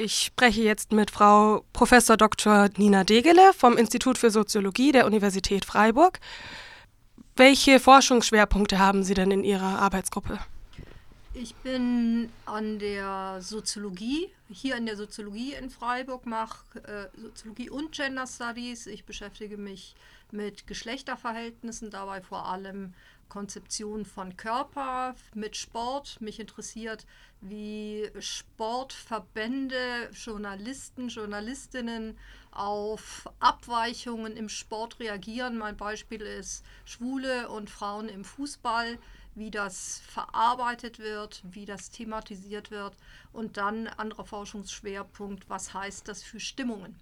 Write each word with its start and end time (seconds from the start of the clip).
Ich 0.00 0.26
spreche 0.26 0.62
jetzt 0.62 0.92
mit 0.92 1.10
Frau 1.10 1.64
Prof. 1.72 1.90
Dr. 1.90 2.68
Nina 2.76 3.02
Degele 3.02 3.52
vom 3.52 3.76
Institut 3.76 4.16
für 4.16 4.30
Soziologie 4.30 4.92
der 4.92 5.06
Universität 5.06 5.64
Freiburg. 5.64 6.20
Welche 7.34 7.80
Forschungsschwerpunkte 7.80 8.78
haben 8.78 9.02
Sie 9.02 9.14
denn 9.14 9.32
in 9.32 9.42
Ihrer 9.42 9.80
Arbeitsgruppe? 9.80 10.38
Ich 11.34 11.54
bin 11.56 12.30
an 12.46 12.78
der 12.78 13.38
Soziologie, 13.40 14.28
hier 14.48 14.76
in 14.76 14.86
der 14.86 14.96
Soziologie 14.96 15.54
in 15.54 15.68
Freiburg, 15.68 16.26
mache 16.26 16.78
äh, 16.84 17.20
Soziologie 17.20 17.70
und 17.70 17.90
Gender 17.90 18.26
Studies. 18.28 18.86
Ich 18.86 19.04
beschäftige 19.04 19.56
mich 19.56 19.96
mit 20.30 20.68
Geschlechterverhältnissen, 20.68 21.90
dabei 21.90 22.22
vor 22.22 22.46
allem 22.46 22.94
Konzeption 23.28 24.04
von 24.04 24.36
Körper 24.36 25.14
mit 25.34 25.56
Sport. 25.56 26.20
Mich 26.20 26.40
interessiert, 26.40 27.06
wie 27.40 28.10
Sportverbände, 28.18 30.10
Journalisten, 30.12 31.08
Journalistinnen 31.08 32.18
auf 32.50 33.28
Abweichungen 33.40 34.36
im 34.36 34.48
Sport 34.48 34.98
reagieren. 35.00 35.58
Mein 35.58 35.76
Beispiel 35.76 36.22
ist 36.22 36.64
Schwule 36.84 37.48
und 37.48 37.70
Frauen 37.70 38.08
im 38.08 38.24
Fußball, 38.24 38.98
wie 39.34 39.50
das 39.50 40.00
verarbeitet 40.06 40.98
wird, 40.98 41.42
wie 41.44 41.64
das 41.64 41.90
thematisiert 41.90 42.70
wird. 42.70 42.96
Und 43.32 43.56
dann 43.56 43.86
anderer 43.86 44.24
Forschungsschwerpunkt, 44.24 45.48
was 45.48 45.74
heißt 45.74 46.08
das 46.08 46.22
für 46.22 46.40
Stimmungen? 46.40 46.98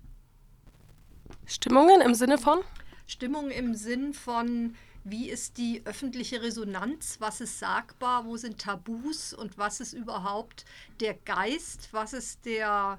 Stimmungen 1.46 2.00
im 2.00 2.14
Sinne 2.14 2.38
von? 2.38 2.60
Stimmung 3.06 3.50
im 3.50 3.74
Sinn 3.74 4.12
von 4.12 4.74
wie 5.08 5.30
ist 5.30 5.56
die 5.56 5.82
öffentliche 5.84 6.42
Resonanz, 6.42 7.18
was 7.20 7.40
ist 7.40 7.60
sagbar, 7.60 8.26
wo 8.26 8.36
sind 8.36 8.58
Tabus? 8.60 9.32
Und 9.32 9.56
was 9.56 9.78
ist 9.78 9.92
überhaupt 9.92 10.64
der 10.98 11.14
Geist, 11.14 11.90
was 11.92 12.12
ist 12.12 12.44
der, 12.44 12.98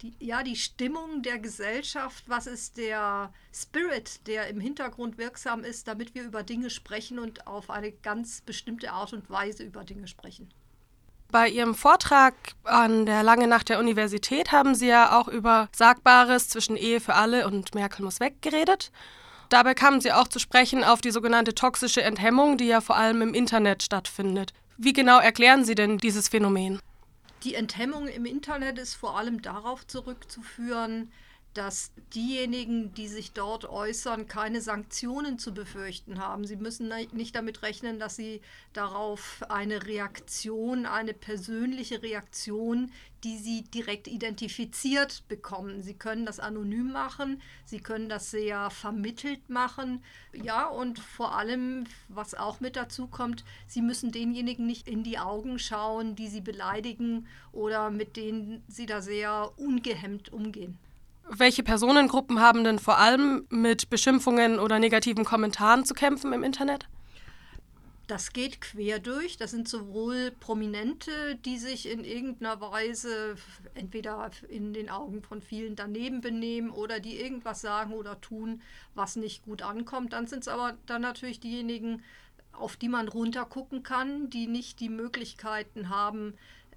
die, 0.00 0.14
ja, 0.20 0.44
die 0.44 0.54
Stimmung 0.54 1.22
der 1.22 1.40
Gesellschaft, 1.40 2.22
was 2.28 2.46
ist 2.46 2.76
der 2.76 3.32
Spirit, 3.52 4.24
der 4.28 4.46
im 4.46 4.60
Hintergrund 4.60 5.18
wirksam 5.18 5.64
ist, 5.64 5.88
damit 5.88 6.14
wir 6.14 6.22
über 6.22 6.44
Dinge 6.44 6.70
sprechen 6.70 7.18
und 7.18 7.48
auf 7.48 7.70
eine 7.70 7.90
ganz 7.90 8.40
bestimmte 8.40 8.92
Art 8.92 9.12
und 9.12 9.28
Weise 9.28 9.64
über 9.64 9.82
Dinge 9.82 10.06
sprechen. 10.06 10.48
Bei 11.32 11.48
Ihrem 11.48 11.74
Vortrag 11.74 12.34
an 12.62 13.04
der 13.04 13.24
Lange 13.24 13.48
Nacht 13.48 13.68
der 13.68 13.80
Universität 13.80 14.52
haben 14.52 14.76
Sie 14.76 14.86
ja 14.86 15.18
auch 15.18 15.26
über 15.26 15.68
Sagbares 15.74 16.48
zwischen 16.48 16.76
Ehe 16.76 17.00
für 17.00 17.14
alle 17.14 17.48
und 17.48 17.74
Merkel 17.74 18.04
muss 18.04 18.20
weg 18.20 18.40
geredet. 18.42 18.92
Dabei 19.48 19.74
kamen 19.74 20.00
sie 20.00 20.12
auch 20.12 20.28
zu 20.28 20.38
sprechen 20.38 20.84
auf 20.84 21.00
die 21.00 21.10
sogenannte 21.10 21.54
toxische 21.54 22.02
Enthemmung, 22.02 22.58
die 22.58 22.66
ja 22.66 22.80
vor 22.80 22.96
allem 22.96 23.22
im 23.22 23.34
Internet 23.34 23.82
stattfindet. 23.82 24.52
Wie 24.76 24.92
genau 24.92 25.18
erklären 25.18 25.64
Sie 25.64 25.74
denn 25.74 25.98
dieses 25.98 26.28
Phänomen? 26.28 26.80
Die 27.44 27.54
Enthemmung 27.54 28.08
im 28.08 28.26
Internet 28.26 28.78
ist 28.78 28.94
vor 28.94 29.18
allem 29.18 29.42
darauf 29.42 29.86
zurückzuführen, 29.86 31.10
dass 31.58 31.90
diejenigen, 32.14 32.94
die 32.94 33.08
sich 33.08 33.32
dort 33.32 33.64
äußern, 33.64 34.28
keine 34.28 34.60
Sanktionen 34.60 35.40
zu 35.40 35.52
befürchten 35.52 36.20
haben. 36.20 36.46
Sie 36.46 36.54
müssen 36.54 36.88
nicht 37.12 37.34
damit 37.34 37.62
rechnen, 37.62 37.98
dass 37.98 38.14
sie 38.14 38.42
darauf 38.72 39.42
eine 39.48 39.84
Reaktion, 39.84 40.86
eine 40.86 41.14
persönliche 41.14 42.00
Reaktion, 42.00 42.92
die 43.24 43.38
sie 43.38 43.62
direkt 43.62 44.06
identifiziert 44.06 45.24
bekommen. 45.26 45.82
Sie 45.82 45.94
können 45.94 46.24
das 46.24 46.38
anonym 46.38 46.92
machen, 46.92 47.42
sie 47.64 47.80
können 47.80 48.08
das 48.08 48.30
sehr 48.30 48.70
vermittelt 48.70 49.50
machen. 49.50 50.04
Ja, 50.32 50.68
und 50.68 51.00
vor 51.00 51.34
allem, 51.34 51.86
was 52.08 52.34
auch 52.36 52.60
mit 52.60 52.76
dazu 52.76 53.08
kommt, 53.08 53.44
sie 53.66 53.82
müssen 53.82 54.12
denjenigen 54.12 54.64
nicht 54.64 54.86
in 54.86 55.02
die 55.02 55.18
Augen 55.18 55.58
schauen, 55.58 56.14
die 56.14 56.28
sie 56.28 56.40
beleidigen 56.40 57.26
oder 57.50 57.90
mit 57.90 58.16
denen 58.16 58.62
sie 58.68 58.86
da 58.86 59.02
sehr 59.02 59.50
ungehemmt 59.56 60.32
umgehen. 60.32 60.78
Welche 61.30 61.62
Personengruppen 61.62 62.40
haben 62.40 62.64
denn 62.64 62.78
vor 62.78 62.98
allem 62.98 63.46
mit 63.50 63.90
Beschimpfungen 63.90 64.58
oder 64.58 64.78
negativen 64.78 65.24
Kommentaren 65.24 65.84
zu 65.84 65.94
kämpfen 65.94 66.32
im 66.32 66.42
Internet? 66.42 66.88
Das 68.06 68.32
geht 68.32 68.62
quer 68.62 68.98
durch. 68.98 69.36
Das 69.36 69.50
sind 69.50 69.68
sowohl 69.68 70.32
Prominente, 70.40 71.36
die 71.44 71.58
sich 71.58 71.86
in 71.86 72.04
irgendeiner 72.04 72.58
Weise 72.62 73.36
entweder 73.74 74.30
in 74.48 74.72
den 74.72 74.88
Augen 74.88 75.22
von 75.22 75.42
vielen 75.42 75.76
daneben 75.76 76.22
benehmen 76.22 76.70
oder 76.70 77.00
die 77.00 77.20
irgendwas 77.20 77.60
sagen 77.60 77.92
oder 77.92 78.18
tun, 78.22 78.62
was 78.94 79.16
nicht 79.16 79.44
gut 79.44 79.60
ankommt. 79.60 80.14
Dann 80.14 80.26
sind 80.26 80.40
es 80.40 80.48
aber 80.48 80.78
dann 80.86 81.02
natürlich 81.02 81.40
diejenigen, 81.40 82.02
auf 82.52 82.76
die 82.76 82.88
man 82.88 83.08
runtergucken 83.08 83.82
kann, 83.82 84.30
die 84.30 84.46
nicht 84.46 84.80
die 84.80 84.88
Möglichkeiten 84.88 85.90
haben, 85.90 86.32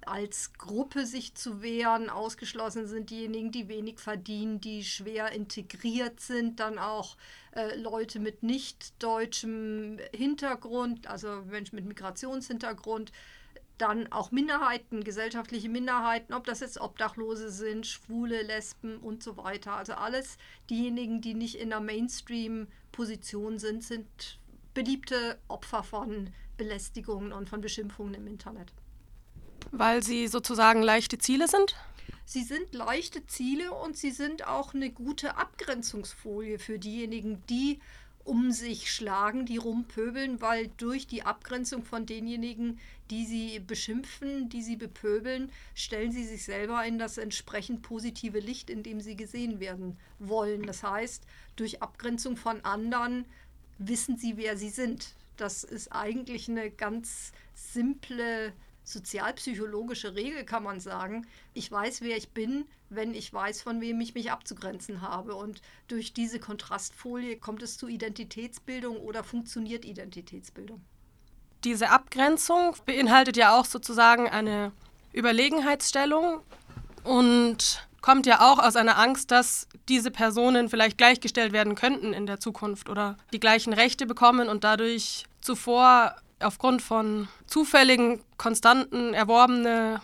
als 0.06 0.52
Gruppe 0.54 1.06
sich 1.06 1.34
zu 1.34 1.62
wehren. 1.62 2.10
Ausgeschlossen 2.10 2.86
sind 2.86 3.10
diejenigen, 3.10 3.50
die 3.50 3.68
wenig 3.68 3.98
verdienen, 3.98 4.60
die 4.60 4.84
schwer 4.84 5.32
integriert 5.32 6.20
sind, 6.20 6.60
dann 6.60 6.78
auch 6.78 7.16
äh, 7.54 7.76
Leute 7.76 8.20
mit 8.20 8.42
nicht 8.42 9.02
deutschem 9.02 9.98
Hintergrund, 10.14 11.06
also 11.06 11.42
Menschen 11.46 11.76
mit 11.76 11.84
Migrationshintergrund. 11.84 13.12
Dann 13.78 14.12
auch 14.12 14.30
Minderheiten, 14.30 15.02
gesellschaftliche 15.02 15.68
Minderheiten, 15.68 16.34
ob 16.34 16.44
das 16.44 16.60
jetzt 16.60 16.80
Obdachlose 16.80 17.50
sind, 17.50 17.86
Schwule, 17.86 18.42
Lesben 18.42 18.98
und 18.98 19.22
so 19.22 19.36
weiter. 19.36 19.72
Also 19.72 19.94
alles 19.94 20.38
diejenigen, 20.70 21.20
die 21.20 21.34
nicht 21.34 21.56
in 21.56 21.70
der 21.70 21.80
Mainstream-Position 21.80 23.58
sind, 23.58 23.82
sind 23.82 24.38
beliebte 24.74 25.38
Opfer 25.48 25.82
von 25.82 26.30
Belästigungen 26.56 27.32
und 27.32 27.48
von 27.48 27.60
Beschimpfungen 27.60 28.14
im 28.14 28.26
Internet. 28.26 28.72
Weil 29.70 30.02
sie 30.02 30.28
sozusagen 30.28 30.82
leichte 30.82 31.18
Ziele 31.18 31.48
sind? 31.48 31.76
Sie 32.24 32.42
sind 32.42 32.72
leichte 32.72 33.26
Ziele 33.26 33.72
und 33.72 33.96
sie 33.96 34.10
sind 34.10 34.46
auch 34.46 34.74
eine 34.74 34.90
gute 34.90 35.36
Abgrenzungsfolie 35.36 36.58
für 36.58 36.78
diejenigen, 36.78 37.42
die 37.48 37.80
um 38.24 38.52
sich 38.52 38.92
schlagen, 38.92 39.46
die 39.46 39.56
rumpöbeln, 39.56 40.40
weil 40.40 40.68
durch 40.76 41.06
die 41.06 41.24
Abgrenzung 41.24 41.82
von 41.82 42.06
denjenigen, 42.06 42.78
die 43.10 43.26
sie 43.26 43.58
beschimpfen, 43.58 44.48
die 44.48 44.62
sie 44.62 44.76
bepöbeln, 44.76 45.50
stellen 45.74 46.12
sie 46.12 46.24
sich 46.24 46.44
selber 46.44 46.84
in 46.84 46.98
das 46.98 47.18
entsprechend 47.18 47.82
positive 47.82 48.38
Licht, 48.38 48.70
in 48.70 48.82
dem 48.82 49.00
sie 49.00 49.16
gesehen 49.16 49.60
werden 49.60 49.98
wollen. 50.18 50.64
Das 50.66 50.82
heißt, 50.82 51.24
durch 51.56 51.82
Abgrenzung 51.82 52.36
von 52.36 52.64
anderen 52.64 53.24
wissen 53.78 54.16
sie, 54.16 54.36
wer 54.36 54.56
sie 54.56 54.70
sind. 54.70 55.14
Das 55.36 55.64
ist 55.64 55.92
eigentlich 55.92 56.48
eine 56.48 56.70
ganz 56.70 57.32
simple 57.54 58.52
sozialpsychologische 58.84 60.14
Regel, 60.14 60.44
kann 60.44 60.62
man 60.62 60.80
sagen. 60.80 61.26
Ich 61.54 61.70
weiß, 61.70 62.00
wer 62.02 62.16
ich 62.16 62.30
bin, 62.30 62.64
wenn 62.88 63.14
ich 63.14 63.32
weiß, 63.32 63.62
von 63.62 63.80
wem 63.80 64.00
ich 64.00 64.14
mich 64.14 64.30
abzugrenzen 64.30 65.02
habe. 65.02 65.34
Und 65.34 65.62
durch 65.88 66.12
diese 66.12 66.40
Kontrastfolie 66.40 67.36
kommt 67.36 67.62
es 67.62 67.78
zu 67.78 67.88
Identitätsbildung 67.88 68.96
oder 68.98 69.24
funktioniert 69.24 69.84
Identitätsbildung. 69.84 70.82
Diese 71.64 71.90
Abgrenzung 71.90 72.74
beinhaltet 72.86 73.36
ja 73.36 73.56
auch 73.58 73.64
sozusagen 73.64 74.28
eine 74.28 74.72
Überlegenheitsstellung 75.12 76.40
und 77.04 77.86
kommt 78.00 78.26
ja 78.26 78.40
auch 78.40 78.58
aus 78.58 78.74
einer 78.74 78.98
Angst, 78.98 79.30
dass 79.30 79.68
diese 79.88 80.10
Personen 80.10 80.68
vielleicht 80.68 80.98
gleichgestellt 80.98 81.52
werden 81.52 81.76
könnten 81.76 82.12
in 82.12 82.26
der 82.26 82.40
Zukunft 82.40 82.88
oder 82.88 83.16
die 83.32 83.40
gleichen 83.40 83.72
Rechte 83.72 84.06
bekommen 84.06 84.48
und 84.48 84.64
dadurch 84.64 85.24
zuvor 85.40 86.16
aufgrund 86.44 86.82
von 86.82 87.28
zufälligen, 87.46 88.20
konstanten, 88.36 89.14
erworbene 89.14 90.00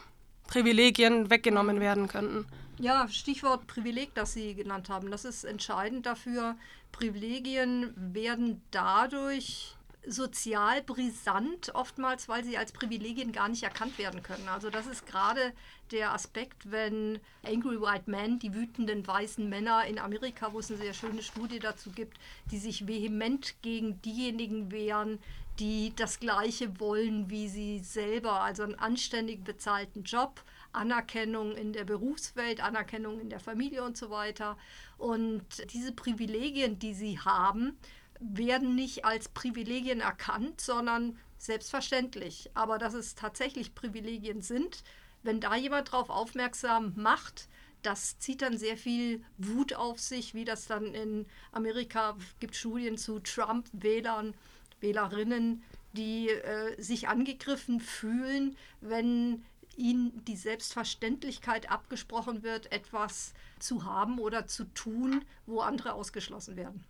Privilegien 0.47 1.31
weggenommen 1.31 1.81
werden 1.81 2.09
könnten. 2.09 2.47
Ja, 2.79 3.09
Stichwort 3.09 3.67
Privileg, 3.67 4.15
das 4.15 4.35
Sie 4.35 4.55
genannt 4.55 4.89
haben. 4.89 5.11
Das 5.11 5.25
ist 5.25 5.45
entscheidend 5.45 6.07
dafür. 6.07 6.57
Privilegien 6.93 7.93
werden 7.97 8.63
dadurch 8.71 9.77
sozial 10.11 10.83
brisant, 10.83 11.75
oftmals, 11.75 12.29
weil 12.29 12.45
sie 12.45 12.57
als 12.57 12.73
Privilegien 12.73 13.33
gar 13.33 13.49
nicht 13.49 13.63
erkannt 13.63 13.99
werden 13.99 14.23
können. 14.23 14.49
Also 14.49 14.71
das 14.71 14.87
ist 14.87 15.07
gerade 15.07 15.53
der 15.91 16.13
Aspekt, 16.13 16.71
wenn 16.71 17.21
Angry 17.45 17.81
White 17.81 18.11
Men, 18.11 18.39
die 18.39 18.55
wütenden 18.55 19.07
weißen 19.07 19.49
Männer 19.49 19.85
in 19.87 19.99
Amerika, 19.99 20.53
wo 20.53 20.61
es 20.61 20.71
eine 20.71 20.81
sehr 20.81 20.95
schöne 20.95 21.23
Studie 21.23 21.59
dazu 21.59 21.91
gibt, 21.91 22.19
die 22.51 22.59
sich 22.59 22.87
vehement 22.87 23.57
gegen 23.63 24.01
diejenigen 24.03 24.71
wehren, 24.71 25.19
die 25.59 25.93
das 25.97 26.21
Gleiche 26.21 26.79
wollen 26.79 27.31
wie 27.31 27.49
sie 27.49 27.81
selber, 27.81 28.41
also 28.41 28.63
einen 28.63 28.77
anständig 28.77 29.43
bezahlten 29.43 30.05
Job, 30.05 30.43
Anerkennung 30.73 31.57
in 31.57 31.73
der 31.73 31.85
Berufswelt, 31.85 32.63
Anerkennung 32.63 33.21
in 33.21 33.31
der 33.31 33.41
Familie 33.41 33.83
und 33.83 33.97
so 33.97 34.11
weiter. 34.11 34.57
Und 34.99 35.45
diese 35.73 35.93
Privilegien, 35.93 36.79
die 36.79 36.95
sie 36.95 37.19
haben, 37.19 37.77
werden 38.21 38.75
nicht 38.75 39.05
als 39.05 39.29
Privilegien 39.29 40.01
erkannt, 40.01 40.61
sondern 40.61 41.19
selbstverständlich. 41.39 42.51
Aber 42.55 42.79
dass 42.79 42.95
es 42.95 43.15
tatsächlich 43.15 43.75
Privilegien 43.75 44.43
sind, 44.43 44.83
wenn 45.23 45.41
da 45.41 45.57
jemand 45.57 45.89
darauf 45.89 46.11
aufmerksam 46.11 46.93
macht, 46.97 47.49
das 47.83 48.19
zieht 48.19 48.43
dann 48.43 48.59
sehr 48.59 48.77
viel 48.77 49.23
Wut 49.37 49.75
auf 49.75 50.01
sich, 50.01 50.35
wie 50.35 50.45
das 50.45 50.67
dann 50.67 50.95
in 50.95 51.27
Amerika 51.53 52.17
gibt 52.41 52.57
Studien 52.57 52.99
zu 52.99 53.21
Trump-Wählern 53.21 54.35
Wählerinnen, 54.81 55.63
die 55.93 56.29
äh, 56.29 56.81
sich 56.81 57.09
angegriffen 57.09 57.81
fühlen, 57.81 58.57
wenn 58.81 59.45
ihnen 59.77 60.25
die 60.25 60.37
Selbstverständlichkeit 60.37 61.71
abgesprochen 61.71 62.43
wird, 62.43 62.71
etwas 62.73 63.33
zu 63.59 63.85
haben 63.85 64.19
oder 64.19 64.47
zu 64.47 64.65
tun, 64.75 65.25
wo 65.47 65.61
andere 65.61 65.95
ausgeschlossen 65.95 66.57
werden. 66.57 66.85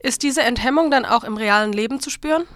Ist 0.00 0.22
diese 0.22 0.42
Enthemmung 0.42 0.90
dann 0.90 1.04
auch 1.04 1.24
im 1.24 1.36
realen 1.36 1.72
Leben 1.72 2.00
zu 2.00 2.10
spüren? 2.10 2.46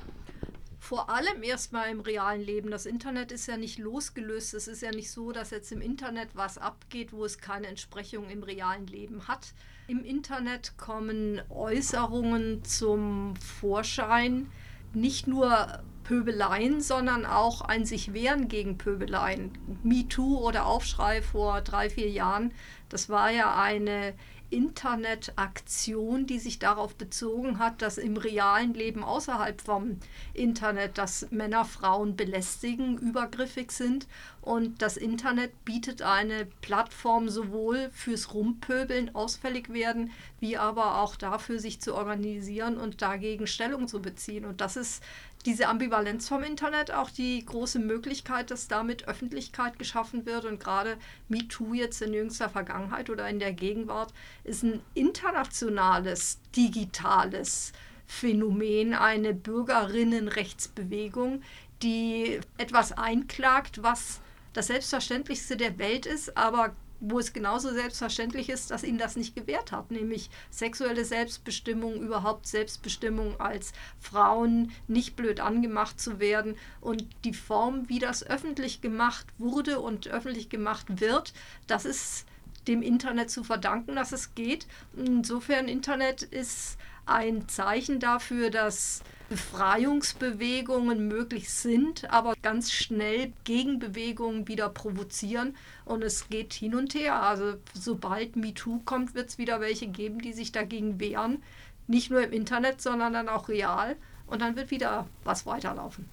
vor 0.84 1.08
allem 1.08 1.42
erstmal 1.42 1.90
im 1.90 2.00
realen 2.00 2.42
Leben. 2.42 2.70
Das 2.70 2.84
Internet 2.84 3.32
ist 3.32 3.46
ja 3.46 3.56
nicht 3.56 3.78
losgelöst. 3.78 4.52
Es 4.52 4.68
ist 4.68 4.82
ja 4.82 4.90
nicht 4.90 5.10
so, 5.10 5.32
dass 5.32 5.50
jetzt 5.50 5.72
im 5.72 5.80
Internet 5.80 6.28
was 6.34 6.58
abgeht, 6.58 7.12
wo 7.12 7.24
es 7.24 7.38
keine 7.38 7.68
Entsprechung 7.68 8.28
im 8.28 8.42
realen 8.42 8.86
Leben 8.86 9.26
hat. 9.26 9.54
Im 9.88 10.04
Internet 10.04 10.76
kommen 10.76 11.40
Äußerungen 11.48 12.64
zum 12.64 13.34
Vorschein, 13.36 14.50
nicht 14.92 15.26
nur 15.26 15.82
Pöbeleien, 16.04 16.80
sondern 16.80 17.26
auch 17.26 17.62
ein 17.62 17.84
sich 17.84 18.12
wehren 18.12 18.48
gegen 18.48 18.78
Pöbeleien. 18.78 19.50
MeToo 19.82 20.38
oder 20.38 20.66
Aufschrei 20.66 21.22
vor 21.22 21.60
drei, 21.62 21.90
vier 21.90 22.10
Jahren, 22.10 22.52
das 22.88 23.08
war 23.08 23.30
ja 23.30 23.60
eine 23.60 24.14
Internetaktion, 24.54 26.26
die 26.26 26.38
sich 26.38 26.60
darauf 26.60 26.94
bezogen 26.94 27.58
hat, 27.58 27.82
dass 27.82 27.98
im 27.98 28.16
realen 28.16 28.72
Leben 28.72 29.02
außerhalb 29.02 29.60
vom 29.60 29.98
Internet, 30.32 30.96
dass 30.96 31.30
Männer 31.32 31.64
Frauen 31.64 32.14
belästigen, 32.14 32.96
übergriffig 32.98 33.72
sind. 33.72 34.06
Und 34.40 34.80
das 34.80 34.96
Internet 34.96 35.64
bietet 35.64 36.02
eine 36.02 36.46
Plattform 36.60 37.28
sowohl 37.28 37.90
fürs 37.92 38.32
Rumpöbeln, 38.32 39.14
ausfällig 39.14 39.72
werden, 39.72 40.12
wie 40.38 40.56
aber 40.56 41.00
auch 41.00 41.16
dafür, 41.16 41.58
sich 41.58 41.80
zu 41.80 41.94
organisieren 41.94 42.76
und 42.76 43.02
dagegen 43.02 43.48
Stellung 43.48 43.88
zu 43.88 44.00
beziehen. 44.00 44.44
Und 44.44 44.60
das 44.60 44.76
ist 44.76 45.02
diese 45.46 45.68
Ambivalenz 45.68 45.93
vom 46.28 46.42
Internet 46.42 46.92
auch 46.92 47.10
die 47.10 47.44
große 47.44 47.78
Möglichkeit, 47.78 48.50
dass 48.50 48.68
damit 48.68 49.08
Öffentlichkeit 49.08 49.78
geschaffen 49.78 50.26
wird. 50.26 50.44
Und 50.44 50.60
gerade 50.60 50.96
MeToo 51.28 51.74
jetzt 51.74 52.02
in 52.02 52.14
jüngster 52.14 52.48
Vergangenheit 52.48 53.10
oder 53.10 53.28
in 53.28 53.38
der 53.38 53.52
Gegenwart 53.52 54.12
ist 54.44 54.62
ein 54.62 54.80
internationales, 54.94 56.38
digitales 56.56 57.72
Phänomen, 58.06 58.94
eine 58.94 59.34
Bürgerinnenrechtsbewegung, 59.34 61.42
die 61.82 62.40
etwas 62.58 62.92
einklagt, 62.92 63.82
was 63.82 64.20
das 64.52 64.68
Selbstverständlichste 64.68 65.56
der 65.56 65.78
Welt 65.78 66.06
ist, 66.06 66.36
aber 66.36 66.76
wo 67.06 67.18
es 67.18 67.32
genauso 67.32 67.72
selbstverständlich 67.72 68.48
ist, 68.48 68.70
dass 68.70 68.84
ihnen 68.84 68.98
das 68.98 69.16
nicht 69.16 69.36
gewährt 69.36 69.72
hat, 69.72 69.90
nämlich 69.90 70.30
sexuelle 70.50 71.04
Selbstbestimmung, 71.04 72.00
überhaupt 72.00 72.46
Selbstbestimmung 72.46 73.40
als 73.40 73.72
Frauen, 74.00 74.72
nicht 74.88 75.16
blöd 75.16 75.40
angemacht 75.40 76.00
zu 76.00 76.18
werden 76.18 76.56
und 76.80 77.06
die 77.24 77.34
Form, 77.34 77.88
wie 77.88 77.98
das 77.98 78.24
öffentlich 78.24 78.80
gemacht 78.80 79.26
wurde 79.38 79.80
und 79.80 80.08
öffentlich 80.08 80.48
gemacht 80.48 81.00
wird, 81.00 81.34
das 81.66 81.84
ist 81.84 82.26
dem 82.66 82.82
Internet 82.82 83.30
zu 83.30 83.44
verdanken, 83.44 83.96
dass 83.96 84.12
es 84.12 84.34
geht. 84.34 84.66
Insofern 84.96 85.68
Internet 85.68 86.22
ist 86.22 86.78
ein 87.06 87.48
Zeichen 87.48 88.00
dafür, 88.00 88.50
dass 88.50 89.02
Befreiungsbewegungen 89.28 91.08
möglich 91.08 91.50
sind, 91.50 92.10
aber 92.10 92.34
ganz 92.42 92.72
schnell 92.72 93.32
Gegenbewegungen 93.44 94.48
wieder 94.48 94.68
provozieren 94.68 95.56
und 95.84 96.02
es 96.02 96.28
geht 96.28 96.52
hin 96.52 96.74
und 96.74 96.94
her. 96.94 97.22
Also 97.22 97.54
sobald 97.72 98.36
MeToo 98.36 98.80
kommt, 98.84 99.14
wird 99.14 99.30
es 99.30 99.38
wieder 99.38 99.60
welche 99.60 99.86
geben, 99.86 100.20
die 100.20 100.32
sich 100.32 100.52
dagegen 100.52 101.00
wehren. 101.00 101.42
Nicht 101.86 102.10
nur 102.10 102.22
im 102.22 102.32
Internet, 102.32 102.80
sondern 102.80 103.12
dann 103.12 103.28
auch 103.28 103.48
real. 103.48 103.96
Und 104.26 104.40
dann 104.40 104.56
wird 104.56 104.70
wieder 104.70 105.06
was 105.24 105.46
weiterlaufen. 105.46 106.08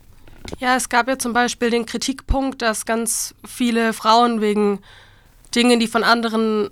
Ja, 0.59 0.75
es 0.75 0.89
gab 0.89 1.07
ja 1.07 1.17
zum 1.17 1.33
Beispiel 1.33 1.69
den 1.69 1.85
Kritikpunkt, 1.85 2.61
dass 2.61 2.85
ganz 2.85 3.35
viele 3.45 3.93
Frauen 3.93 4.41
wegen 4.41 4.79
Dingen, 5.55 5.79
die 5.79 5.88
von 5.88 6.03
anderen 6.03 6.71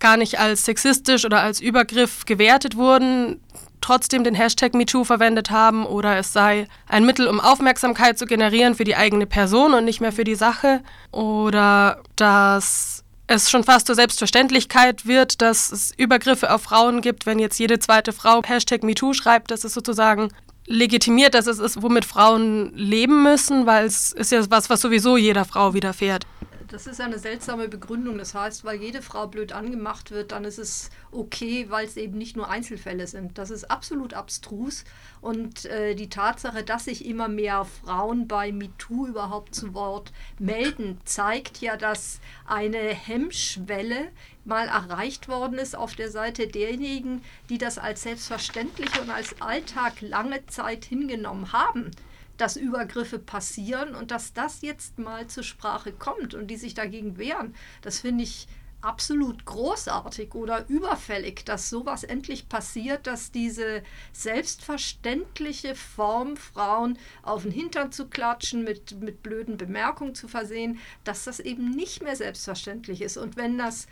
gar 0.00 0.16
nicht 0.16 0.38
als 0.38 0.64
sexistisch 0.64 1.24
oder 1.24 1.42
als 1.42 1.60
Übergriff 1.60 2.24
gewertet 2.24 2.76
wurden, 2.76 3.40
trotzdem 3.80 4.24
den 4.24 4.34
Hashtag 4.34 4.74
MeToo 4.74 5.04
verwendet 5.04 5.50
haben 5.50 5.86
oder 5.86 6.16
es 6.16 6.32
sei 6.32 6.66
ein 6.88 7.06
Mittel, 7.06 7.28
um 7.28 7.40
Aufmerksamkeit 7.40 8.18
zu 8.18 8.26
generieren 8.26 8.74
für 8.74 8.84
die 8.84 8.96
eigene 8.96 9.26
Person 9.26 9.74
und 9.74 9.84
nicht 9.84 10.00
mehr 10.00 10.12
für 10.12 10.24
die 10.24 10.34
Sache 10.34 10.82
oder 11.12 12.02
dass 12.16 13.04
es 13.28 13.50
schon 13.50 13.64
fast 13.64 13.86
zur 13.86 13.96
Selbstverständlichkeit 13.96 15.06
wird, 15.06 15.42
dass 15.42 15.72
es 15.72 15.92
Übergriffe 15.96 16.52
auf 16.52 16.62
Frauen 16.62 17.00
gibt, 17.00 17.26
wenn 17.26 17.38
jetzt 17.38 17.58
jede 17.58 17.78
zweite 17.78 18.12
Frau 18.12 18.42
Hashtag 18.44 18.82
MeToo 18.82 19.14
schreibt, 19.14 19.50
dass 19.50 19.64
es 19.64 19.74
sozusagen 19.74 20.28
legitimiert, 20.66 21.34
dass 21.34 21.46
es 21.46 21.58
ist, 21.58 21.82
womit 21.82 22.04
Frauen 22.04 22.72
leben 22.74 23.22
müssen, 23.22 23.66
weil 23.66 23.86
es 23.86 24.12
ist 24.12 24.32
ja 24.32 24.42
was, 24.50 24.68
was 24.68 24.80
sowieso 24.80 25.16
jeder 25.16 25.44
Frau 25.44 25.74
widerfährt 25.74 26.26
das 26.68 26.86
ist 26.86 27.00
eine 27.00 27.18
seltsame 27.18 27.68
Begründung. 27.68 28.18
Das 28.18 28.34
heißt, 28.34 28.64
weil 28.64 28.80
jede 28.80 29.02
Frau 29.02 29.26
blöd 29.26 29.52
angemacht 29.52 30.10
wird, 30.10 30.32
dann 30.32 30.44
ist 30.44 30.58
es 30.58 30.90
okay, 31.12 31.66
weil 31.68 31.86
es 31.86 31.96
eben 31.96 32.18
nicht 32.18 32.36
nur 32.36 32.48
Einzelfälle 32.48 33.06
sind. 33.06 33.38
Das 33.38 33.50
ist 33.50 33.70
absolut 33.70 34.14
abstrus. 34.14 34.84
Und 35.20 35.64
äh, 35.66 35.94
die 35.94 36.08
Tatsache, 36.08 36.62
dass 36.62 36.84
sich 36.84 37.04
immer 37.06 37.28
mehr 37.28 37.64
Frauen 37.64 38.28
bei 38.28 38.52
MeToo 38.52 39.06
überhaupt 39.06 39.54
zu 39.54 39.74
Wort 39.74 40.12
melden, 40.38 41.00
zeigt 41.04 41.60
ja, 41.60 41.76
dass 41.76 42.20
eine 42.46 42.78
Hemmschwelle 42.78 44.08
mal 44.44 44.68
erreicht 44.68 45.28
worden 45.28 45.58
ist 45.58 45.76
auf 45.76 45.94
der 45.96 46.10
Seite 46.10 46.46
derjenigen, 46.46 47.22
die 47.48 47.58
das 47.58 47.78
als 47.78 48.02
selbstverständlich 48.02 49.00
und 49.00 49.10
als 49.10 49.40
Alltag 49.40 50.00
lange 50.00 50.46
Zeit 50.46 50.84
hingenommen 50.84 51.52
haben 51.52 51.90
dass 52.36 52.56
Übergriffe 52.56 53.18
passieren 53.18 53.94
und 53.94 54.10
dass 54.10 54.32
das 54.32 54.62
jetzt 54.62 54.98
mal 54.98 55.26
zur 55.26 55.42
Sprache 55.42 55.92
kommt 55.92 56.34
und 56.34 56.48
die 56.48 56.56
sich 56.56 56.74
dagegen 56.74 57.18
wehren, 57.18 57.54
das 57.82 58.00
finde 58.00 58.24
ich 58.24 58.46
absolut 58.80 59.44
großartig 59.44 60.34
oder 60.34 60.68
überfällig, 60.68 61.44
dass 61.44 61.70
sowas 61.70 62.04
endlich 62.04 62.48
passiert, 62.48 63.06
dass 63.06 63.32
diese 63.32 63.82
selbstverständliche 64.12 65.74
Form, 65.74 66.36
Frauen 66.36 66.98
auf 67.22 67.42
den 67.42 67.52
Hintern 67.52 67.90
zu 67.90 68.06
klatschen, 68.06 68.64
mit, 68.64 69.00
mit 69.00 69.22
blöden 69.22 69.56
Bemerkungen 69.56 70.14
zu 70.14 70.28
versehen, 70.28 70.78
dass 71.04 71.24
das 71.24 71.40
eben 71.40 71.70
nicht 71.70 72.02
mehr 72.02 72.16
selbstverständlich 72.16 73.02
ist. 73.02 73.16
Und 73.16 73.36
wenn 73.36 73.58
das 73.58 73.88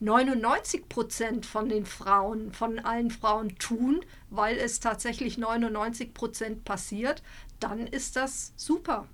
99 0.00 0.88
Prozent 0.88 1.46
von 1.46 1.68
den 1.68 1.86
Frauen, 1.86 2.52
von 2.52 2.78
allen 2.78 3.10
Frauen 3.10 3.56
tun, 3.58 4.04
weil 4.28 4.58
es 4.58 4.80
tatsächlich 4.80 5.38
99 5.38 6.12
Prozent 6.12 6.64
passiert, 6.64 7.22
dann 7.60 7.86
ist 7.86 8.16
das 8.16 8.52
super. 8.56 9.06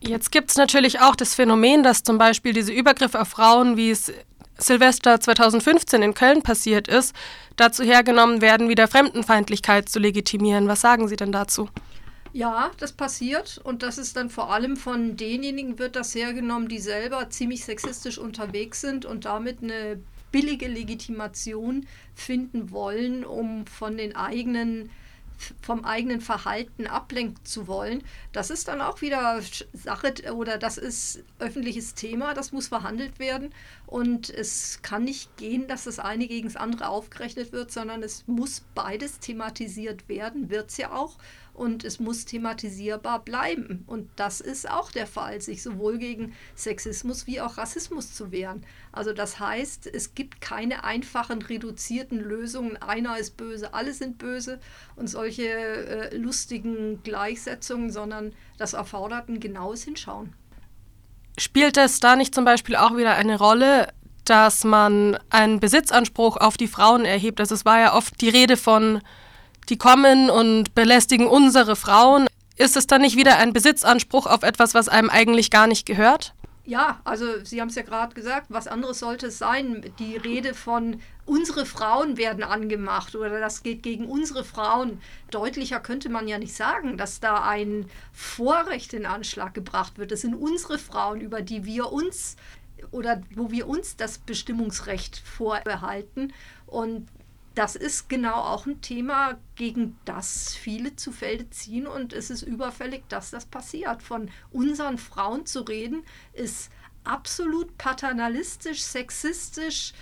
Jetzt 0.00 0.32
gibt 0.32 0.50
es 0.50 0.56
natürlich 0.56 1.00
auch 1.00 1.14
das 1.14 1.34
Phänomen, 1.34 1.82
dass 1.82 2.02
zum 2.02 2.16
Beispiel 2.16 2.52
diese 2.52 2.72
Übergriffe 2.72 3.20
auf 3.20 3.28
Frauen, 3.28 3.76
wie 3.76 3.90
es 3.90 4.12
Silvester 4.56 5.20
2015 5.20 6.02
in 6.02 6.14
Köln 6.14 6.42
passiert 6.42 6.88
ist, 6.88 7.14
dazu 7.56 7.82
hergenommen 7.82 8.40
werden, 8.40 8.68
wieder 8.68 8.88
Fremdenfeindlichkeit 8.88 9.88
zu 9.88 9.98
legitimieren. 9.98 10.68
Was 10.68 10.80
sagen 10.80 11.08
Sie 11.08 11.16
denn 11.16 11.32
dazu? 11.32 11.68
Ja, 12.32 12.70
das 12.78 12.92
passiert 12.92 13.60
und 13.64 13.82
das 13.82 13.98
ist 13.98 14.16
dann 14.16 14.30
vor 14.30 14.52
allem 14.52 14.76
von 14.76 15.16
denjenigen 15.16 15.78
wird 15.78 15.96
das 15.96 16.14
hergenommen, 16.14 16.68
die 16.68 16.78
selber 16.78 17.28
ziemlich 17.28 17.64
sexistisch 17.64 18.18
unterwegs 18.18 18.80
sind 18.80 19.04
und 19.04 19.24
damit 19.24 19.62
eine 19.62 20.00
billige 20.30 20.68
Legitimation 20.68 21.86
finden 22.14 22.70
wollen, 22.70 23.24
um 23.24 23.66
von 23.66 23.96
den 23.96 24.14
eigenen 24.14 24.90
vom 25.62 25.84
eigenen 25.84 26.20
Verhalten 26.20 26.86
ablenken 26.86 27.44
zu 27.44 27.66
wollen. 27.66 28.02
Das 28.32 28.50
ist 28.50 28.68
dann 28.68 28.80
auch 28.80 29.00
wieder 29.00 29.40
Sache 29.72 30.14
oder 30.32 30.58
das 30.58 30.78
ist 30.78 31.22
öffentliches 31.38 31.94
Thema, 31.94 32.34
das 32.34 32.52
muss 32.52 32.68
verhandelt 32.68 33.18
werden 33.18 33.52
und 33.86 34.30
es 34.30 34.80
kann 34.82 35.04
nicht 35.04 35.36
gehen, 35.36 35.66
dass 35.66 35.84
das 35.84 35.98
eine 35.98 36.26
gegen 36.26 36.48
das 36.48 36.56
andere 36.56 36.88
aufgerechnet 36.88 37.52
wird, 37.52 37.70
sondern 37.70 38.02
es 38.02 38.26
muss 38.26 38.64
beides 38.74 39.18
thematisiert 39.18 40.08
werden, 40.08 40.50
wird 40.50 40.70
es 40.70 40.76
ja 40.76 40.92
auch 40.92 41.16
und 41.54 41.84
es 41.84 42.00
muss 42.00 42.24
thematisierbar 42.24 43.20
bleiben. 43.24 43.84
Und 43.86 44.08
das 44.16 44.40
ist 44.40 44.70
auch 44.70 44.92
der 44.92 45.06
Fall, 45.06 45.40
sich 45.40 45.62
sowohl 45.62 45.98
gegen 45.98 46.34
Sexismus 46.56 47.26
wie 47.26 47.40
auch 47.40 47.58
Rassismus 47.58 48.14
zu 48.14 48.32
wehren. 48.32 48.64
Also 48.92 49.12
das 49.12 49.38
heißt, 49.38 49.86
es 49.86 50.14
gibt 50.14 50.40
keine 50.40 50.84
einfachen, 50.84 51.42
reduzierten 51.42 52.18
Lösungen. 52.18 52.76
Einer 52.76 53.18
ist 53.18 53.36
böse, 53.36 53.74
alle 53.74 53.92
sind 53.92 54.18
böse 54.18 54.60
und 54.96 55.08
solche 55.08 55.48
äh, 55.48 56.16
lustigen 56.16 57.02
Gleichsetzungen, 57.02 57.90
sondern 57.90 58.32
das 58.58 58.72
erfordert 58.72 59.28
ein 59.28 59.40
genaues 59.40 59.84
Hinschauen. 59.84 60.32
Spielt 61.38 61.76
es 61.76 62.00
da 62.00 62.16
nicht 62.16 62.34
zum 62.34 62.44
Beispiel 62.44 62.76
auch 62.76 62.96
wieder 62.96 63.14
eine 63.14 63.38
Rolle, 63.38 63.88
dass 64.24 64.64
man 64.64 65.18
einen 65.30 65.60
Besitzanspruch 65.60 66.36
auf 66.36 66.56
die 66.56 66.68
Frauen 66.68 67.04
erhebt? 67.04 67.40
Also 67.40 67.54
es 67.54 67.64
war 67.64 67.80
ja 67.80 67.94
oft 67.94 68.20
die 68.20 68.28
Rede 68.28 68.56
von 68.56 69.00
die 69.70 69.78
kommen 69.78 70.28
und 70.28 70.74
belästigen 70.74 71.26
unsere 71.26 71.76
Frauen. 71.76 72.26
Ist 72.56 72.76
es 72.76 72.86
dann 72.86 73.00
nicht 73.00 73.16
wieder 73.16 73.38
ein 73.38 73.52
Besitzanspruch 73.52 74.26
auf 74.26 74.42
etwas, 74.42 74.74
was 74.74 74.88
einem 74.88 75.08
eigentlich 75.08 75.50
gar 75.50 75.66
nicht 75.66 75.86
gehört? 75.86 76.34
Ja, 76.66 77.00
also 77.04 77.42
Sie 77.42 77.60
haben 77.60 77.68
es 77.68 77.74
ja 77.74 77.82
gerade 77.82 78.14
gesagt, 78.14 78.46
was 78.50 78.68
anderes 78.68 78.98
sollte 78.98 79.28
es 79.28 79.38
sein. 79.38 79.92
Die 79.98 80.16
Rede 80.16 80.54
von 80.54 81.00
unsere 81.24 81.64
Frauen 81.66 82.16
werden 82.16 82.44
angemacht 82.44 83.16
oder 83.16 83.40
das 83.40 83.62
geht 83.62 83.82
gegen 83.82 84.06
unsere 84.06 84.44
Frauen. 84.44 85.00
Deutlicher 85.30 85.80
könnte 85.80 86.10
man 86.10 86.28
ja 86.28 86.38
nicht 86.38 86.54
sagen, 86.54 86.96
dass 86.96 87.18
da 87.18 87.42
ein 87.42 87.86
Vorrecht 88.12 88.92
in 88.92 89.06
Anschlag 89.06 89.54
gebracht 89.54 89.98
wird. 89.98 90.12
Das 90.12 90.20
sind 90.20 90.34
unsere 90.34 90.78
Frauen, 90.78 91.20
über 91.20 91.40
die 91.40 91.64
wir 91.64 91.90
uns 91.90 92.36
oder 92.90 93.20
wo 93.34 93.50
wir 93.50 93.66
uns 93.68 93.96
das 93.96 94.18
Bestimmungsrecht 94.18 95.18
vorbehalten. 95.18 96.32
Und 96.66 97.08
das 97.54 97.76
ist 97.76 98.08
genau 98.08 98.34
auch 98.34 98.66
ein 98.66 98.80
Thema, 98.80 99.38
gegen 99.56 99.98
das 100.04 100.54
viele 100.54 100.96
zu 100.96 101.12
Felde 101.12 101.50
ziehen 101.50 101.86
und 101.86 102.12
es 102.12 102.30
ist 102.30 102.42
überfällig, 102.42 103.02
dass 103.08 103.30
das 103.30 103.46
passiert. 103.46 104.02
Von 104.02 104.30
unseren 104.50 104.98
Frauen 104.98 105.46
zu 105.46 105.62
reden, 105.62 106.04
ist 106.32 106.70
absolut 107.04 107.76
paternalistisch, 107.76 108.82
sexistisch, 108.82 109.92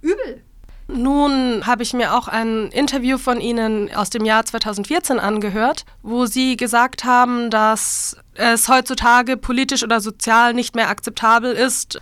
übel. 0.00 0.42
Nun 0.86 1.66
habe 1.66 1.82
ich 1.82 1.94
mir 1.94 2.14
auch 2.14 2.28
ein 2.28 2.68
Interview 2.68 3.16
von 3.16 3.40
Ihnen 3.40 3.94
aus 3.94 4.10
dem 4.10 4.26
Jahr 4.26 4.44
2014 4.44 5.18
angehört, 5.18 5.86
wo 6.02 6.26
Sie 6.26 6.56
gesagt 6.56 7.04
haben, 7.04 7.48
dass 7.48 8.18
es 8.34 8.68
heutzutage 8.68 9.38
politisch 9.38 9.82
oder 9.82 10.00
sozial 10.00 10.52
nicht 10.52 10.74
mehr 10.74 10.90
akzeptabel 10.90 11.52
ist, 11.52 12.00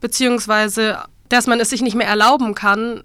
beziehungsweise 0.00 1.04
dass 1.30 1.46
man 1.46 1.60
es 1.60 1.70
sich 1.70 1.82
nicht 1.82 1.94
mehr 1.94 2.06
erlauben 2.06 2.54
kann, 2.54 3.02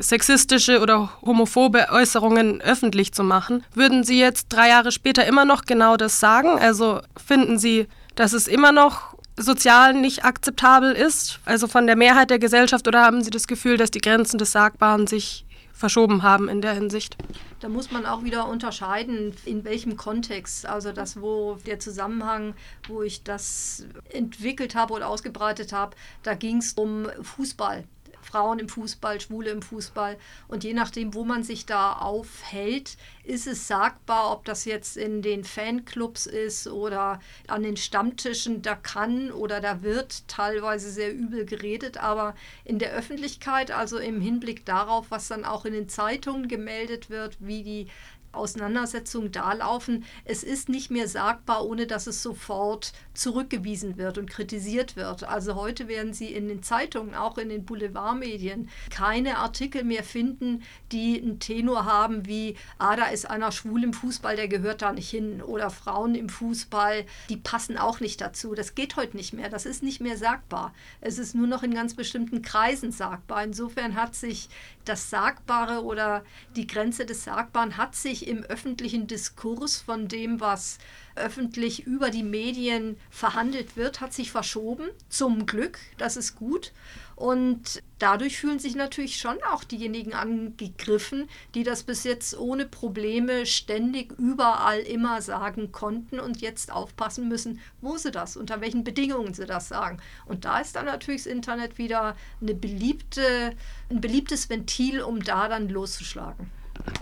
sexistische 0.00 0.80
oder 0.80 1.10
homophobe 1.22 1.88
Äußerungen 1.90 2.60
öffentlich 2.60 3.12
zu 3.12 3.22
machen. 3.22 3.64
Würden 3.74 4.02
Sie 4.02 4.18
jetzt 4.18 4.48
drei 4.48 4.68
Jahre 4.68 4.92
später 4.92 5.26
immer 5.26 5.44
noch 5.44 5.64
genau 5.64 5.96
das 5.96 6.20
sagen? 6.20 6.58
Also 6.58 7.00
finden 7.24 7.58
Sie, 7.58 7.86
dass 8.14 8.32
es 8.32 8.48
immer 8.48 8.72
noch 8.72 9.14
sozial 9.36 9.94
nicht 9.94 10.24
akzeptabel 10.24 10.92
ist, 10.92 11.40
also 11.44 11.66
von 11.66 11.86
der 11.86 11.96
Mehrheit 11.96 12.30
der 12.30 12.38
Gesellschaft, 12.38 12.86
oder 12.88 13.02
haben 13.02 13.22
Sie 13.22 13.30
das 13.30 13.46
Gefühl, 13.46 13.76
dass 13.76 13.90
die 13.90 14.00
Grenzen 14.00 14.38
des 14.38 14.52
Sagbaren 14.52 15.06
sich 15.06 15.46
verschoben 15.72 16.22
haben 16.22 16.48
in 16.48 16.60
der 16.60 16.74
Hinsicht? 16.74 17.16
Da 17.60 17.68
muss 17.68 17.90
man 17.90 18.04
auch 18.04 18.22
wieder 18.22 18.48
unterscheiden, 18.48 19.34
in 19.46 19.64
welchem 19.64 19.96
Kontext. 19.96 20.66
Also 20.66 20.92
das, 20.92 21.20
wo 21.20 21.56
der 21.66 21.80
Zusammenhang, 21.80 22.54
wo 22.86 23.02
ich 23.02 23.24
das 23.24 23.86
entwickelt 24.10 24.74
habe 24.74 24.92
oder 24.92 25.08
ausgebreitet 25.08 25.72
habe, 25.72 25.96
da 26.22 26.34
ging 26.34 26.58
es 26.58 26.74
um 26.74 27.06
Fußball. 27.22 27.84
Frauen 28.22 28.58
im 28.58 28.68
Fußball, 28.68 29.20
Schwule 29.20 29.50
im 29.50 29.62
Fußball. 29.62 30.16
Und 30.48 30.64
je 30.64 30.74
nachdem, 30.74 31.14
wo 31.14 31.24
man 31.24 31.42
sich 31.42 31.66
da 31.66 31.94
aufhält, 31.94 32.96
ist 33.24 33.46
es 33.46 33.68
sagbar, 33.68 34.32
ob 34.32 34.44
das 34.44 34.64
jetzt 34.64 34.96
in 34.96 35.22
den 35.22 35.44
Fanclubs 35.44 36.26
ist 36.26 36.66
oder 36.66 37.20
an 37.46 37.62
den 37.62 37.76
Stammtischen. 37.76 38.62
Da 38.62 38.74
kann 38.74 39.30
oder 39.30 39.60
da 39.60 39.82
wird 39.82 40.26
teilweise 40.28 40.90
sehr 40.90 41.14
übel 41.14 41.44
geredet, 41.44 41.98
aber 41.98 42.34
in 42.64 42.78
der 42.78 42.92
Öffentlichkeit, 42.92 43.70
also 43.70 43.98
im 43.98 44.20
Hinblick 44.20 44.64
darauf, 44.66 45.06
was 45.10 45.28
dann 45.28 45.44
auch 45.44 45.64
in 45.64 45.72
den 45.72 45.88
Zeitungen 45.88 46.48
gemeldet 46.48 47.10
wird, 47.10 47.36
wie 47.40 47.62
die 47.62 47.86
Auseinandersetzungen 48.32 49.32
da 49.32 49.52
laufen. 49.52 50.04
Es 50.24 50.42
ist 50.42 50.68
nicht 50.68 50.90
mehr 50.90 51.08
sagbar, 51.08 51.66
ohne 51.66 51.86
dass 51.86 52.06
es 52.06 52.22
sofort 52.22 52.92
zurückgewiesen 53.14 53.96
wird 53.96 54.18
und 54.18 54.30
kritisiert 54.30 54.96
wird. 54.96 55.24
Also 55.24 55.54
heute 55.54 55.88
werden 55.88 56.12
Sie 56.12 56.32
in 56.32 56.48
den 56.48 56.62
Zeitungen, 56.62 57.14
auch 57.14 57.38
in 57.38 57.48
den 57.48 57.64
Boulevardmedien, 57.64 58.68
keine 58.90 59.38
Artikel 59.38 59.84
mehr 59.84 60.04
finden, 60.04 60.62
die 60.92 61.20
einen 61.20 61.40
Tenor 61.40 61.84
haben 61.84 62.26
wie, 62.26 62.56
ah, 62.78 62.96
da 62.96 63.06
ist 63.06 63.28
einer 63.28 63.52
schwul 63.52 63.84
im 63.84 63.92
Fußball, 63.92 64.36
der 64.36 64.48
gehört 64.48 64.82
da 64.82 64.92
nicht 64.92 65.10
hin. 65.10 65.42
Oder 65.42 65.70
Frauen 65.70 66.14
im 66.14 66.28
Fußball, 66.28 67.04
die 67.28 67.36
passen 67.36 67.76
auch 67.76 68.00
nicht 68.00 68.20
dazu. 68.20 68.54
Das 68.54 68.74
geht 68.74 68.96
heute 68.96 69.16
nicht 69.16 69.32
mehr. 69.32 69.48
Das 69.48 69.66
ist 69.66 69.82
nicht 69.82 70.00
mehr 70.00 70.16
sagbar. 70.16 70.72
Es 71.00 71.18
ist 71.18 71.34
nur 71.34 71.46
noch 71.46 71.62
in 71.62 71.74
ganz 71.74 71.94
bestimmten 71.94 72.42
Kreisen 72.42 72.92
sagbar. 72.92 73.42
Insofern 73.44 73.94
hat 73.94 74.14
sich 74.14 74.48
das 74.84 75.10
Sagbare 75.10 75.84
oder 75.84 76.24
die 76.56 76.66
Grenze 76.66 77.06
des 77.06 77.24
Sagbaren 77.24 77.76
hat 77.76 77.94
sich 77.94 78.26
im 78.26 78.42
öffentlichen 78.44 79.06
Diskurs 79.06 79.80
von 79.80 80.08
dem, 80.08 80.40
was 80.40 80.78
öffentlich 81.16 81.86
über 81.86 82.10
die 82.10 82.22
Medien 82.22 82.96
verhandelt 83.10 83.76
wird, 83.76 84.00
hat 84.00 84.12
sich 84.12 84.30
verschoben. 84.30 84.88
Zum 85.08 85.46
Glück, 85.46 85.78
das 85.98 86.16
ist 86.16 86.36
gut. 86.36 86.72
Und 87.20 87.82
dadurch 87.98 88.38
fühlen 88.38 88.58
sich 88.58 88.74
natürlich 88.76 89.18
schon 89.18 89.36
auch 89.52 89.62
diejenigen 89.62 90.14
angegriffen, 90.14 91.28
die 91.54 91.64
das 91.64 91.82
bis 91.82 92.04
jetzt 92.04 92.38
ohne 92.38 92.64
Probleme 92.64 93.44
ständig 93.44 94.18
überall 94.18 94.78
immer 94.78 95.20
sagen 95.20 95.70
konnten 95.70 96.18
und 96.18 96.40
jetzt 96.40 96.72
aufpassen 96.72 97.28
müssen, 97.28 97.60
wo 97.82 97.98
sie 97.98 98.10
das, 98.10 98.38
unter 98.38 98.62
welchen 98.62 98.84
Bedingungen 98.84 99.34
sie 99.34 99.44
das 99.44 99.68
sagen. 99.68 99.98
Und 100.24 100.46
da 100.46 100.60
ist 100.60 100.76
dann 100.76 100.86
natürlich 100.86 101.24
das 101.24 101.30
Internet 101.30 101.76
wieder 101.76 102.16
eine 102.40 102.54
beliebte, 102.54 103.54
ein 103.90 104.00
beliebtes 104.00 104.48
Ventil, 104.48 105.02
um 105.02 105.22
da 105.22 105.50
dann 105.50 105.68
loszuschlagen. 105.68 106.50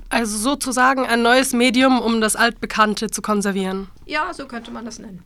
Also 0.08 0.36
sozusagen 0.36 1.06
ein 1.06 1.22
neues 1.22 1.52
Medium, 1.52 2.00
um 2.00 2.20
das 2.20 2.34
Altbekannte 2.34 3.08
zu 3.08 3.22
konservieren. 3.22 3.86
Ja, 4.04 4.34
so 4.34 4.48
könnte 4.48 4.72
man 4.72 4.84
das 4.84 4.98
nennen. 4.98 5.22